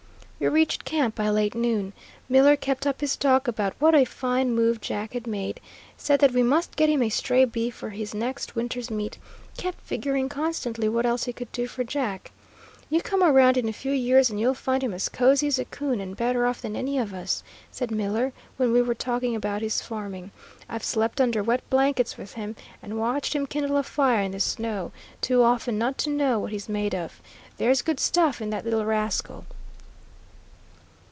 We 0.41 0.47
reached 0.47 0.85
camp 0.85 1.13
by 1.13 1.29
late 1.29 1.53
noon. 1.53 1.93
Miller 2.27 2.55
kept 2.55 2.87
up 2.87 3.01
his 3.01 3.15
talk 3.15 3.47
about 3.47 3.75
what 3.77 3.93
a 3.93 4.05
fine 4.05 4.55
move 4.55 4.81
Jack 4.81 5.13
had 5.13 5.27
made; 5.27 5.59
said 5.97 6.19
that 6.19 6.31
we 6.31 6.41
must 6.41 6.75
get 6.75 6.89
him 6.89 7.03
a 7.03 7.09
stray 7.09 7.45
beef 7.45 7.75
for 7.75 7.91
his 7.91 8.15
next 8.15 8.55
winter's 8.55 8.89
meat; 8.89 9.19
kept 9.55 9.79
figuring 9.81 10.29
constantly 10.29 10.89
what 10.89 11.05
else 11.05 11.25
he 11.25 11.31
could 11.31 11.51
do 11.51 11.67
for 11.67 11.83
Jack. 11.83 12.31
"You 12.89 13.03
come 13.03 13.21
around 13.21 13.55
in 13.55 13.69
a 13.69 13.71
few 13.71 13.91
years 13.91 14.31
and 14.31 14.39
you'll 14.39 14.55
find 14.55 14.81
him 14.83 14.95
as 14.95 15.09
cosy 15.09 15.45
as 15.45 15.59
a 15.59 15.65
coon, 15.65 16.01
and 16.01 16.17
better 16.17 16.47
off 16.47 16.59
than 16.63 16.75
any 16.75 16.97
of 16.97 17.13
us," 17.13 17.43
said 17.69 17.91
Miller, 17.91 18.33
when 18.57 18.71
we 18.73 18.81
were 18.81 18.95
talking 18.95 19.35
about 19.35 19.61
his 19.61 19.83
farming. 19.83 20.31
"I've 20.67 20.83
slept 20.83 21.21
under 21.21 21.43
wet 21.43 21.61
blankets 21.69 22.17
with 22.17 22.33
him, 22.33 22.55
and 22.81 22.97
watched 22.97 23.35
him 23.35 23.45
kindle 23.45 23.77
a 23.77 23.83
fire 23.83 24.23
in 24.23 24.31
the 24.31 24.39
snow, 24.39 24.91
too 25.21 25.43
often 25.43 25.77
not 25.77 25.99
to 25.99 26.09
know 26.09 26.39
what 26.39 26.51
he's 26.51 26.67
made 26.67 26.95
of. 26.95 27.21
There's 27.57 27.83
good 27.83 27.99
stuff 27.99 28.41
in 28.41 28.49
that 28.49 28.63
little 28.65 28.85
rascal." 28.85 29.45